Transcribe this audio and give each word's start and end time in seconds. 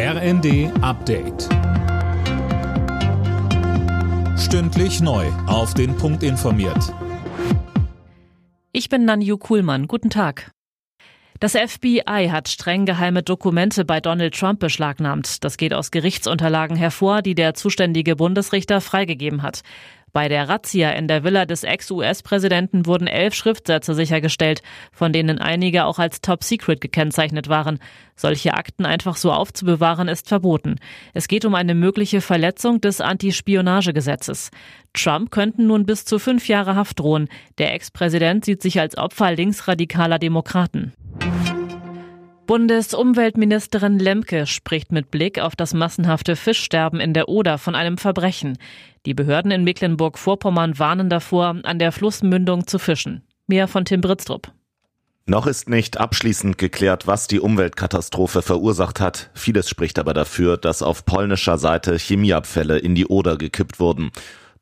RND 0.00 0.70
Update. 0.80 1.48
Stündlich 4.38 5.00
neu. 5.00 5.26
Auf 5.48 5.74
den 5.74 5.96
Punkt 5.96 6.22
informiert. 6.22 6.94
Ich 8.70 8.88
bin 8.88 9.04
Nanju 9.06 9.38
Kuhlmann. 9.38 9.88
Guten 9.88 10.08
Tag. 10.08 10.52
Das 11.40 11.56
FBI 11.56 12.28
hat 12.30 12.48
streng 12.48 12.86
geheime 12.86 13.24
Dokumente 13.24 13.84
bei 13.84 14.00
Donald 14.00 14.38
Trump 14.38 14.60
beschlagnahmt. 14.60 15.42
Das 15.42 15.56
geht 15.56 15.74
aus 15.74 15.90
Gerichtsunterlagen 15.90 16.76
hervor, 16.76 17.20
die 17.20 17.34
der 17.34 17.54
zuständige 17.54 18.14
Bundesrichter 18.14 18.80
freigegeben 18.80 19.42
hat. 19.42 19.62
Bei 20.12 20.28
der 20.28 20.48
Razzia 20.48 20.90
in 20.90 21.08
der 21.08 21.24
Villa 21.24 21.44
des 21.44 21.64
Ex-US-Präsidenten 21.64 22.86
wurden 22.86 23.06
elf 23.06 23.34
Schriftsätze 23.34 23.94
sichergestellt, 23.94 24.62
von 24.92 25.12
denen 25.12 25.38
einige 25.38 25.84
auch 25.84 25.98
als 25.98 26.20
Top 26.20 26.42
Secret 26.42 26.80
gekennzeichnet 26.80 27.48
waren. 27.48 27.78
Solche 28.16 28.54
Akten 28.54 28.84
einfach 28.84 29.16
so 29.16 29.32
aufzubewahren 29.32 30.08
ist 30.08 30.28
verboten. 30.28 30.76
Es 31.14 31.28
geht 31.28 31.44
um 31.44 31.54
eine 31.54 31.74
mögliche 31.74 32.20
Verletzung 32.20 32.80
des 32.80 33.00
Antispionagegesetzes. 33.00 34.50
Trump 34.92 35.30
könnten 35.30 35.66
nun 35.66 35.86
bis 35.86 36.04
zu 36.04 36.18
fünf 36.18 36.48
Jahre 36.48 36.74
Haft 36.74 36.98
drohen. 36.98 37.28
Der 37.58 37.74
Ex-Präsident 37.74 38.44
sieht 38.44 38.62
sich 38.62 38.80
als 38.80 38.96
Opfer 38.98 39.32
linksradikaler 39.32 40.18
Demokraten. 40.18 40.92
Bundesumweltministerin 42.48 43.98
Lemke 43.98 44.46
spricht 44.46 44.90
mit 44.90 45.10
Blick 45.10 45.38
auf 45.38 45.54
das 45.54 45.74
massenhafte 45.74 46.34
Fischsterben 46.34 46.98
in 46.98 47.12
der 47.12 47.28
Oder 47.28 47.58
von 47.58 47.74
einem 47.74 47.98
Verbrechen. 47.98 48.56
Die 49.04 49.12
Behörden 49.12 49.50
in 49.50 49.64
Mecklenburg-Vorpommern 49.64 50.78
warnen 50.78 51.10
davor, 51.10 51.56
an 51.62 51.78
der 51.78 51.92
Flussmündung 51.92 52.66
zu 52.66 52.78
fischen. 52.78 53.20
Mehr 53.48 53.68
von 53.68 53.84
Tim 53.84 54.00
Britztrup. 54.00 54.50
Noch 55.26 55.46
ist 55.46 55.68
nicht 55.68 56.00
abschließend 56.00 56.56
geklärt, 56.56 57.06
was 57.06 57.26
die 57.26 57.38
Umweltkatastrophe 57.38 58.40
verursacht 58.40 58.98
hat. 58.98 59.28
Vieles 59.34 59.68
spricht 59.68 59.98
aber 59.98 60.14
dafür, 60.14 60.56
dass 60.56 60.80
auf 60.80 61.04
polnischer 61.04 61.58
Seite 61.58 61.98
Chemieabfälle 61.98 62.78
in 62.78 62.94
die 62.94 63.04
Oder 63.04 63.36
gekippt 63.36 63.78
wurden. 63.78 64.10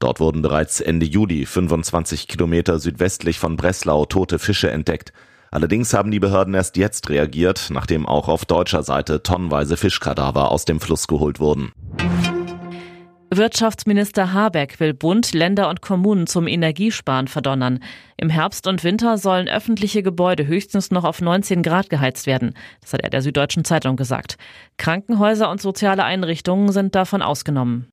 Dort 0.00 0.18
wurden 0.18 0.42
bereits 0.42 0.80
Ende 0.80 1.06
Juli 1.06 1.46
25 1.46 2.26
Kilometer 2.26 2.80
südwestlich 2.80 3.38
von 3.38 3.56
Breslau 3.56 4.06
tote 4.06 4.40
Fische 4.40 4.72
entdeckt. 4.72 5.12
Allerdings 5.56 5.94
haben 5.94 6.10
die 6.10 6.20
Behörden 6.20 6.52
erst 6.52 6.76
jetzt 6.76 7.08
reagiert, 7.08 7.68
nachdem 7.70 8.04
auch 8.04 8.28
auf 8.28 8.44
deutscher 8.44 8.82
Seite 8.82 9.22
tonnenweise 9.22 9.78
Fischkadaver 9.78 10.50
aus 10.50 10.66
dem 10.66 10.80
Fluss 10.80 11.08
geholt 11.08 11.40
wurden. 11.40 11.72
Wirtschaftsminister 13.30 14.34
Habeck 14.34 14.78
will 14.80 14.92
Bund, 14.92 15.32
Länder 15.32 15.70
und 15.70 15.80
Kommunen 15.80 16.26
zum 16.26 16.46
Energiesparen 16.46 17.26
verdonnern. 17.26 17.80
Im 18.18 18.28
Herbst 18.28 18.66
und 18.66 18.84
Winter 18.84 19.16
sollen 19.16 19.48
öffentliche 19.48 20.02
Gebäude 20.02 20.46
höchstens 20.46 20.90
noch 20.90 21.04
auf 21.04 21.22
19 21.22 21.62
Grad 21.62 21.88
geheizt 21.88 22.26
werden. 22.26 22.52
Das 22.82 22.92
hat 22.92 23.00
er 23.00 23.08
der 23.08 23.22
Süddeutschen 23.22 23.64
Zeitung 23.64 23.96
gesagt. 23.96 24.36
Krankenhäuser 24.76 25.50
und 25.50 25.62
soziale 25.62 26.04
Einrichtungen 26.04 26.70
sind 26.70 26.94
davon 26.94 27.22
ausgenommen. 27.22 27.90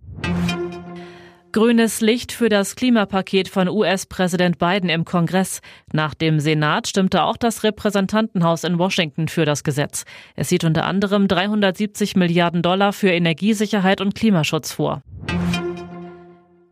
Grünes 1.54 2.02
Licht 2.02 2.32
für 2.32 2.50
das 2.50 2.76
Klimapaket 2.76 3.48
von 3.48 3.70
US-Präsident 3.70 4.58
Biden 4.58 4.90
im 4.90 5.06
Kongress. 5.06 5.62
Nach 5.92 6.16
dem 6.16 6.40
Senat 6.40 6.88
stimmte 6.88 7.22
auch 7.22 7.38
das 7.38 7.64
Repräsentantenhaus 7.64 8.64
in 8.64 8.80
Washington 8.80 9.28
für 9.28 9.46
das 9.46 9.64
Gesetz. 9.64 10.04
Es 10.36 10.50
sieht 10.50 10.64
unter 10.64 10.86
anderem 10.86 11.28
370 11.28 12.16
Milliarden 12.16 12.64
Dollar 12.64 12.92
für 12.92 13.12
Energiesicherheit 13.12 14.02
und 14.02 14.16
Klimaschutz 14.16 14.72
vor. 14.72 15.04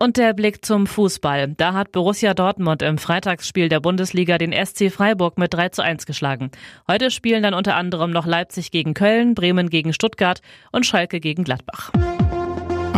Und 0.00 0.16
der 0.16 0.34
Blick 0.34 0.64
zum 0.64 0.88
Fußball. 0.88 1.54
Da 1.56 1.74
hat 1.74 1.92
Borussia 1.92 2.34
Dortmund 2.34 2.82
im 2.82 2.98
Freitagsspiel 2.98 3.68
der 3.68 3.78
Bundesliga 3.78 4.36
den 4.36 4.52
SC 4.52 4.90
Freiburg 4.90 5.38
mit 5.38 5.54
3 5.54 5.68
zu 5.68 5.82
1 5.84 6.06
geschlagen. 6.06 6.50
Heute 6.88 7.12
spielen 7.12 7.44
dann 7.44 7.54
unter 7.54 7.76
anderem 7.76 8.10
noch 8.10 8.26
Leipzig 8.26 8.72
gegen 8.72 8.94
Köln, 8.94 9.36
Bremen 9.36 9.70
gegen 9.70 9.92
Stuttgart 9.92 10.40
und 10.72 10.84
Schalke 10.84 11.20
gegen 11.20 11.44
Gladbach. 11.44 11.92